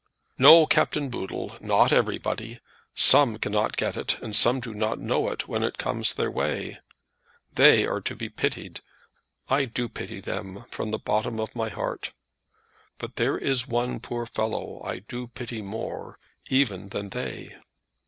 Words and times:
"No, 0.39 0.65
Captain 0.65 1.09
Boodle; 1.09 1.55
not 1.61 1.93
everybody. 1.93 2.59
Some 2.95 3.37
cannot 3.37 3.77
get 3.77 3.95
it, 3.95 4.19
and 4.19 4.35
some 4.35 4.59
do 4.59 4.73
not 4.73 4.97
know 4.97 5.29
it 5.29 5.47
when 5.47 5.61
it 5.61 5.77
comes 5.77 6.09
in 6.09 6.15
their 6.17 6.31
way. 6.31 6.79
They 7.53 7.85
are 7.85 8.01
to 8.01 8.15
be 8.15 8.27
pitied. 8.27 8.81
I 9.47 9.65
do 9.65 9.87
pity 9.87 10.19
them 10.19 10.65
from 10.71 10.89
the 10.89 10.97
bottom 10.97 11.39
of 11.39 11.55
my 11.55 11.69
heart. 11.69 12.13
But 12.97 13.17
there 13.17 13.37
is 13.37 13.67
one 13.67 13.99
poor 13.99 14.25
fellow 14.25 14.81
I 14.83 15.03
do 15.07 15.27
pity 15.27 15.61
more 15.61 16.17
even 16.49 16.89
than 16.89 17.09
they." 17.09 17.57